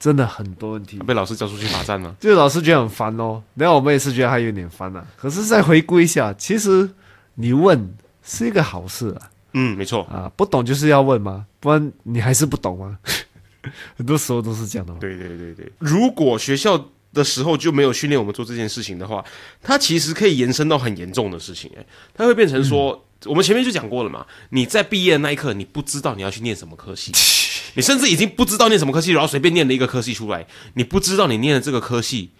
[0.00, 2.14] 真的很多问题，被老师叫出去罚站吗？
[2.20, 5.04] 就是老师觉得很烦哦，然后我们也是觉得他有点烦啊。
[5.16, 6.88] 可是再回顾一下，其实
[7.34, 10.04] 你问是一个好事啊，嗯，没错。
[10.04, 12.98] 啊，不懂就是要问嘛，不然你还是不懂吗？
[13.96, 14.98] 很多时候都是这样的嘛。
[15.00, 16.76] 对对对对，如果学校
[17.14, 19.24] 的时候就没有训练我们做这件事情的话，
[19.62, 21.70] 它其实可以延伸到很严重的事情。
[21.76, 27.12] 诶，它会变成说，我们前面就讲过了嘛，你在毕业的那一刻，你不知道你要去念什么科系，
[27.74, 32.32] 你甚至已经不知道念什么科系，然后随便念了一个科系出来，你不知道你念的这个科系，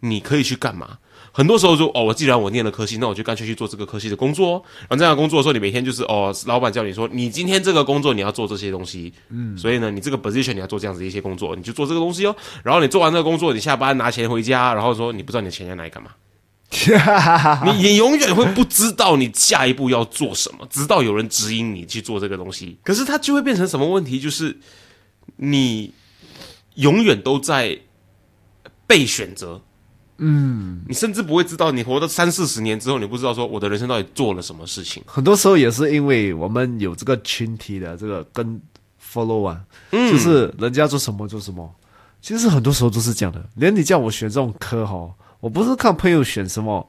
[0.00, 0.98] 你可以去干嘛。
[1.32, 4.62] 很多时候就哦，我既然我念了科系，那我就干脆去做这个科系的工作、哦。
[4.80, 12.36] 然后这样的工作的时候，你每天就是哦，老板叫你说，你今天这个工作你要做这些东西，嗯，所以呢，你这个 position 你要做这样子的一些工作，你就做这个东西哦。
[12.62, 16.10] 然后你做完这个工作，你下班拿钱回家，然后说你不知道你的钱要拿来干嘛，
[17.64, 22.76] 你 你永远会不知道你下一步要做什么，直到有人指引你去做这个东西。
[22.84, 24.20] 可是它就会变成什么问题？
[24.20, 24.58] 就是
[25.36, 25.94] 你
[26.74, 27.78] 永远都在
[28.86, 29.62] 被选择。
[30.24, 35.02] 嗯，你甚至不会知道，你活到三四十年之后，你不知道说我的人生到底做了什么事情。
[35.04, 38.60] 很多时候也是因为我们有这个群体的这个跟
[39.02, 41.68] follow 啊，就是人家做什么做什么。
[42.20, 46.88] 其实很多时候都是这样的，连你叫我选这种科哈，我不是看朋友选什么，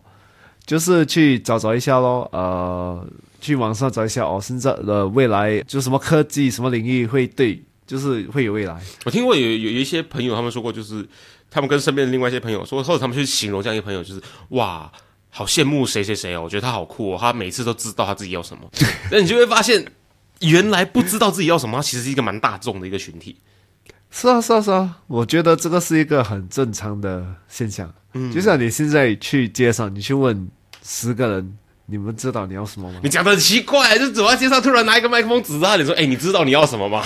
[0.63, 3.03] 就是去找找一下咯，呃，
[3.41, 8.79] 去网上找一下哦，现在的未来就什么科技什么领域会对，就是会有未来。
[9.05, 11.03] 我听过有有有一些朋友他们说过，就是
[11.53, 14.91] 他们跟身边的另外一些朋友说，或者他们去形容这样一个朋友，就是哇，
[15.29, 18.69] 好羡慕谁谁谁哦，我觉得他好酷哦，他每次都知道他自己要什么。
[19.11, 19.85] 那你就会发现，
[20.41, 23.37] 原来不知道自己要什么，他其实是一个蛮大众的一个群体。
[24.09, 27.91] 是啊，是啊，是啊，我觉得这个是一个很正常的现象。
[28.13, 30.47] 嗯，就像你现在去街上，你去问
[30.83, 32.99] 十个人，你们知道你要什么吗？
[33.03, 37.03] 你讲的很奇怪，就走在街上突然拿一个麦克风指着他你说：“哎、你知道你要什么吗？”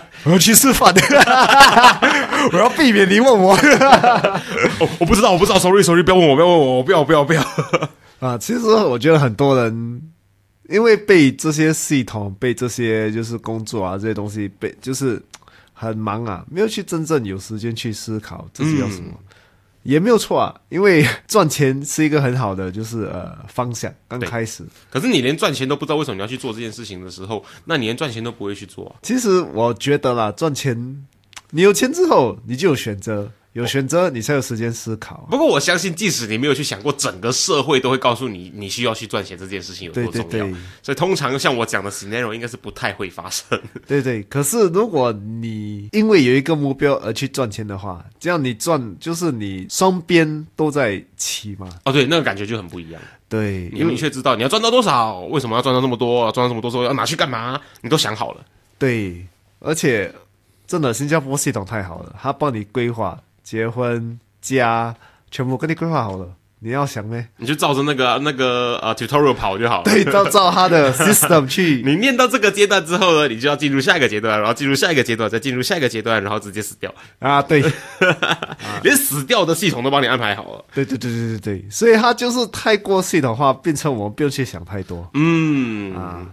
[0.24, 0.94] 我要去吃饭，
[2.52, 3.54] 我要避免你问我
[4.78, 7.42] 哦，我不知道，我不知道，sorry sorry，不要问我，不要问我，我不要不要不要。
[8.20, 8.38] 啊。
[8.38, 10.02] 其实我觉得很多人
[10.68, 15.20] 因为被这些系统、被这些就是工作啊这些东西被就是
[15.72, 19.12] 很忙啊，没有去真正有时间去思考自己要什么。
[19.82, 23.92] 也没有错啊，因为 赚钱是一个很好的，就是呃方向。
[24.08, 28.96] 刚开始，可是你连赚钱都不知道为什么你要去做这件事情的时候，那你连赚钱都不会去做啊。
[29.02, 31.06] 其实我觉得啦，赚钱，
[31.50, 35.26] 你有钱之后，你就有选择，有选择，你才有时间思考。
[35.30, 40.28] 不过我相信，即使你没有去想过，整个社会都会告诉你，你需要去赚钱这件事情有多重要。
[40.28, 43.60] 对对对所以通常像我讲的 scenario 应该是不太会发生。
[43.86, 51.68] 对对，可是如果你因为有一个目标而去赚钱的话，这样你赚就是你双边都在起嘛。
[51.84, 53.00] 哦，对，那个感觉就很不一样。
[53.28, 58.44] 对，你明确知道你要赚到多少，为什么要赚到这么多，赚到这么多之后要拿去干嘛，你都想好了。
[58.78, 59.24] 对，
[59.60, 60.12] 而且
[60.66, 63.20] 真的新加坡系统太好了，它帮你规划
[63.50, 64.94] 结婚家，
[65.28, 66.28] 全部跟你规划好了，
[66.60, 67.26] 你要想咩？
[67.36, 69.82] 你就照着那个那个呃 tutorial 跑就好了。
[69.82, 71.82] 对，照照他的 system 去。
[71.84, 76.94] 你念到这个阶段之后呢，你就要进入下一个阶段，然后进入下一个阶段，再进入下一个阶段，然后直接死掉。
[77.18, 77.60] 啊，对，
[78.84, 80.64] 连死掉的系统都帮你安排好了。
[80.72, 85.10] 对对对对对对，所以他就是太过系统化，变成我们不用去想太多。
[85.14, 86.24] 嗯啊，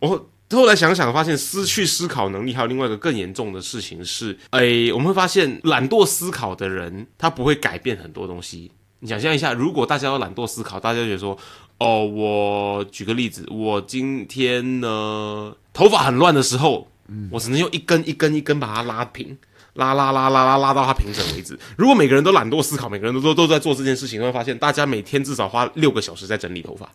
[0.00, 8.70] 我后来想想，发现失去思考能力还有另外一个更严重的事情是，诶，我们会发现懒惰思考的人，他不会改变很多东西。
[9.00, 11.36] 你想象一下，如果大家都懒惰思考，大家就觉得说，
[11.78, 16.88] 哦，我举个例子，我今天呢头发很乱的时候，
[17.30, 19.36] 我只能用一根一根一根把它拉平。
[19.74, 21.58] 拉拉拉拉拉拉到它平整为止。
[21.76, 26.90] 如果每个人都懒惰思考，每个人都都都在做这件事情，会发现大家每天至少花六个小时在整理头发。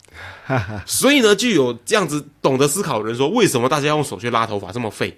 [0.85, 5.17] 所以呢，就有这样子懂得思考的人说，为什么大家用手去拉头发这么费？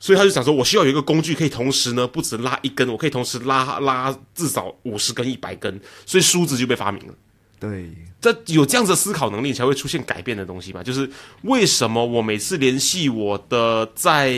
[0.00, 7.14] 所以他就想说，我需要有一个工具，可以同时呢，不止拉一根，我可以同时拉拉至少五十根、一百根，所以梳子就被发明了。
[7.58, 10.84] 对，这有这样子的思考能力，才会出现改变的东西嘛？
[10.84, 11.10] 就是
[11.42, 14.30] 为什么我每次联系我的在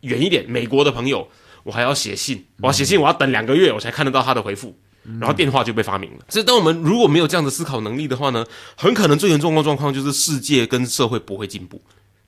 [0.00, 1.28] 远一点美国的朋友，
[1.62, 4.74] 我还要写信，我要写信，我要等两个月我才看得到他的回复。
[5.18, 6.18] 然后电话就被发明了。
[6.28, 8.44] 所以，当我们如果没有这样的思考能力的话呢，
[8.76, 11.80] 很可能最严重的状况就是世界跟社会不会进步。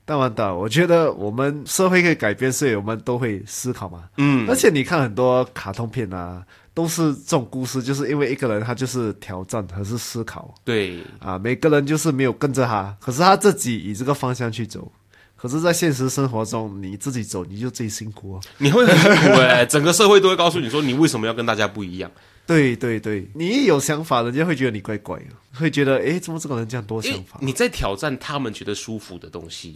[0.05, 4.05] 当然的，我觉得我们社会可以改变，所以我们都会思考嘛。
[4.17, 6.43] 嗯，而且你看很多卡通片啊，
[6.73, 14.91] 都是这种故事，就是因为一个人他就是挑战还是思考对，啊，每个人就是没有跟着他，可是他自己以这个方向去走。
[15.43, 18.39] 可是，在现实生活中，你自己走，你就自己辛苦啊。
[18.59, 22.09] 你会很辛苦哎、整个社会都会告诉你说，你为什么要跟大家不一样？
[22.47, 27.37] 对对对，你一有想法，人家会觉得你怪怪的，会觉得诶，怎么这个人这样多想法？
[27.41, 29.75] 你在挑战他们觉得舒服的东西。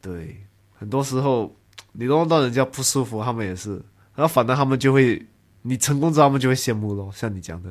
[0.00, 0.40] 对，
[0.78, 1.52] 很多时候
[1.90, 3.70] 你弄到人家不舒服，他们也是，
[4.14, 5.20] 然后反而他们就会，
[5.62, 7.68] 你成功之后，他们就会羡慕咯，像你讲的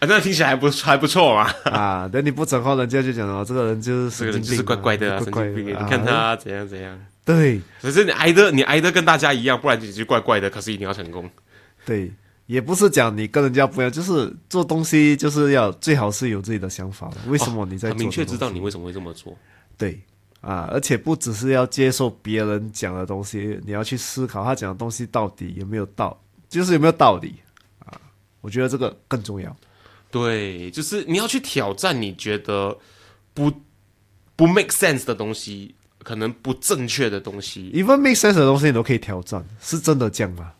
[0.00, 1.42] 啊，那听起来还不还不错嘛。
[1.64, 6.98] 啊，等你不讲话，人家就讲哦，这个人就是这个人就是神经病啊怪怪的啊，神怪怪的经病你看他怎样怎样。
[7.22, 10.48] 对可是你挨的，你挨的跟大家一样，不然你就怪怪的。
[10.48, 11.30] 可是一定要成功。
[11.84, 12.10] 对，
[12.46, 17.16] 也不是讲你跟人家不一样，就是做东西就是要最好是有自己的想法的。
[17.28, 19.36] 为什么你在明确知道你为什么会这么做。
[19.76, 20.00] 对
[20.40, 27.36] 啊，而且不只是要接受别人讲的东西，你要去思考他讲的东西到底有没有道，就是有没有道理
[27.80, 27.92] 啊？
[28.40, 29.54] 我觉得这个更重要。
[30.10, 32.76] 对，就是你要去挑战你觉得
[33.32, 33.52] 不
[34.36, 37.70] 不 make sense 的东西，可能不正确的东西。
[37.74, 40.52] even make sense 的东西你都可以挑战，是真的这样吗？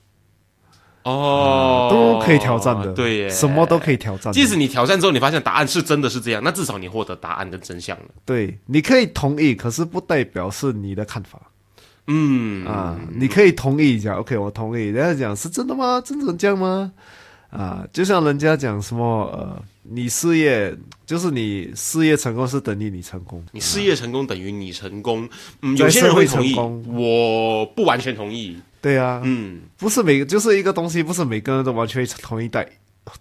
[1.02, 4.30] 哦，都可以挑战的，对耶，什么都可以挑战。
[4.34, 8.04] 即使你挑战之后，你发现答案是真的是这样，那至少你获得答案跟真相了。
[8.26, 11.40] 对，你可以同意，可是不代表是你的看法
[12.06, 13.00] 嗯啊。
[13.10, 14.88] 你可以同意一下，OK，我同意。
[14.88, 16.02] 人家讲是真的吗？
[16.04, 16.92] 真的这样吗？
[17.50, 20.72] 啊，就像人家讲什么呃，你事业
[21.04, 25.28] 就是你事业成功是等于你成功，你事业成功等于你成功。
[25.62, 26.54] 嗯，有些人会同意，
[26.86, 28.56] 我不完全同意。
[28.80, 32.66] 对啊，嗯，不是每个就是一个东西，不是每个人都完全同意带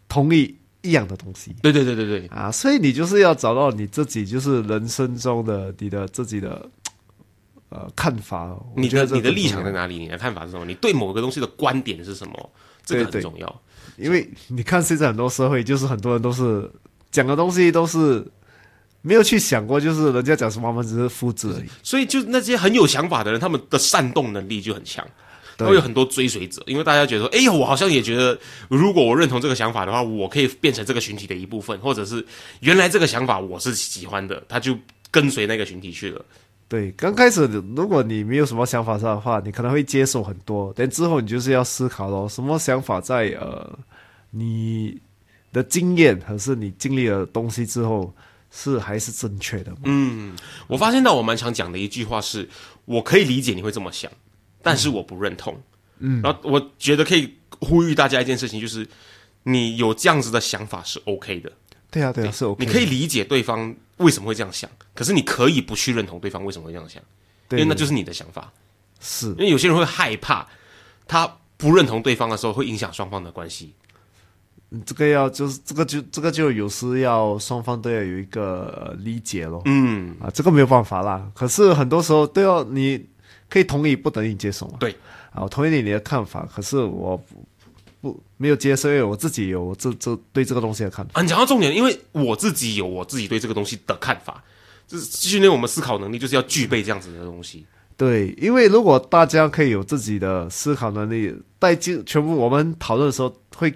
[0.07, 6.69] 同意一样的东西对对对对对，啊，所以你就是要找到你自己就是人生中的你的自己的
[7.69, 8.63] 呃看法哦。
[8.75, 9.97] 你的你的立场在哪里？
[9.97, 10.65] 你的看法是什么？
[10.65, 12.49] 你对某个东西的观点是什么？
[12.85, 13.61] 这个很重要。
[13.99, 16.69] 因为你看现在很多社会，就是很多人都是
[17.11, 18.25] 讲的东西都是
[19.01, 21.69] 没有去想过，就是人家讲什么，我们只是复制而已。
[21.83, 25.05] 所以，就那些很有想法的人，他们的煽动能力就很强，
[25.57, 28.37] 会有很多追随者，因为大家觉得说，哎呀，我好像也觉得，
[28.67, 32.25] 如果我认同这个想法的话，我可以变成这个群体的一部分，或者是
[32.61, 34.77] 原来这个想法我是喜欢的，他就
[35.11, 36.23] 跟随那个群体去了。
[36.67, 43.67] 对，刚开始如果你没有什么想法上的话，你可能会接受很多，但之后你就是要思考咯，什么想法在呃
[44.31, 45.01] 你
[45.51, 48.13] 的经验还是你经历了东西之后
[48.51, 49.77] 是还是正确的吗？
[49.85, 50.35] 嗯，
[50.67, 52.47] 我发现到我蛮常讲的一句话是，
[52.85, 54.11] 我可以理解你会这么想，
[54.61, 55.61] 但是我不认同。
[55.99, 58.87] 嗯，然后我觉得可以呼吁大家一件事情，就是
[59.43, 61.51] 你有这样子的想法是 OK 的，
[61.91, 62.65] 对啊，对啊，是 OK。
[62.65, 67.01] 你可以理解对方为什么会这样想，可是你可以不去认同对方为什么会这样想，
[67.51, 68.51] 因为那就是你的想法。
[69.01, 70.45] 是因为有些人会害怕，
[71.07, 71.25] 他
[71.55, 73.73] 不认同对方的时候，会影响双方的关系。
[74.85, 79.61] 这个要就是这个就这个就有时要双方都要有一个、呃、理解咯。
[79.65, 81.27] 嗯，啊，这个没有办法啦。
[81.33, 83.03] 可是很多时候都要你
[83.49, 84.77] 可以同意，不等于接受嘛。
[84.79, 84.91] 对，
[85.31, 87.43] 啊，我同意你的看法，可是我不
[88.01, 91.19] 不没有接受，因为我自己有这这对这个东西的看法。
[91.19, 94.43] 啊，你讲到重点，因为我自己有我自己对这个东西的看法，
[94.87, 97.65] 就是训练我们思考能力，就是要具备这样子的东西。
[97.97, 103.73] 对，因为如果大家可以有自己的思考能力，带进全部我们讨论的时候会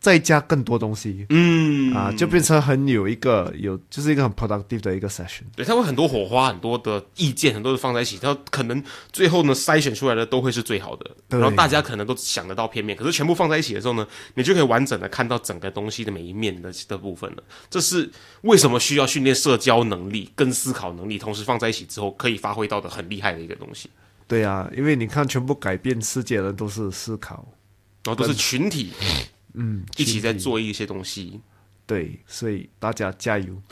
[0.00, 1.26] 再加更多东西。
[1.28, 5.42] 嗯啊，就变成很有一个有，就是一个很 productive 的一个 session。
[5.54, 8.82] 对，他会很多火花，很多的意见，很多的放在一起，他可能
[9.12, 17.42] 最后呢筛选出来的都会是最好的，对然后大家可能都想得到片面，可是全部放在一起的时候呢，你就可以完整的看到整个东西的每一面的的部分了。
[17.68, 18.10] 这是
[18.42, 23.90] 为什么需要训练社交能力跟思考能力，同时放在一起之后可以发挥到的很厉害的一个东西。
[24.26, 27.46] 对啊，因为你看，全部改变世界的人都是思考，
[28.04, 28.92] 然后都是群体
[29.54, 31.40] 嗯，一起在做一些东西，
[31.86, 33.46] 对，所以大家加油。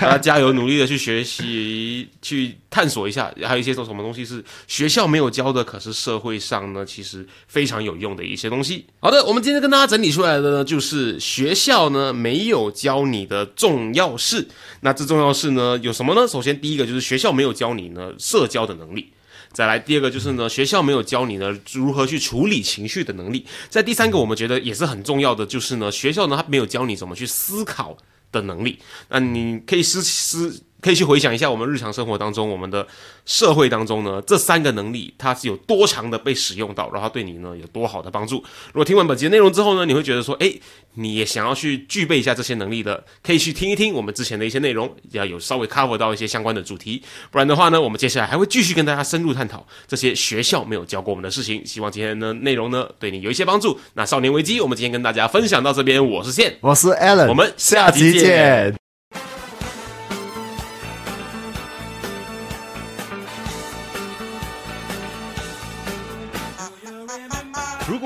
[0.00, 8.86] 大家加油，努力的去学习，去探索一下，还有一些做什么东西是学校没有教的，可是社会上呢其实非常有用的一些东西。
[8.98, 14.48] 好的，我们今天跟大家整理出来的呢，就是学校呢没有教你的重要事。
[14.80, 16.26] 那这重要事呢有什么呢？
[16.26, 19.12] 首先第一个就是学校没有教你呢社交的能力。
[19.52, 23.44] 再来，第二个就是呢，学校没有教你呢如何去处理情绪的能力。
[23.68, 27.96] 在第三个，我们觉得也是很重要的，就是呢，学校呢他没有教你怎么去思考
[28.30, 28.78] 的能力。
[29.08, 32.86] 那你可以思思，可以去回想一下我们日常生活当中，我们的
[33.26, 38.36] 社会当中呢，这三个能力它是有多长的被使用到，然后对你呢有多好的帮助。
[38.72, 40.60] 如果听完本集的内容之后呢，你会觉得说，诶，
[40.94, 47.02] 你也想要去具备一下这些能力的，可以去听一听我们之前的一些内容，要有稍微 cover 到一些相关的主题。
[47.30, 51.64] 不然的话呢，我们接下来还会继续跟大家深入探讨这些学校没有教过我们的事情。
[51.64, 53.78] 希望今天的内容呢对你有一些帮助。
[53.94, 56.56] 那少年危机，我们今天跟大家分享到这边，我是线。
[56.60, 58.74] 我是 Alan，我们下下期集见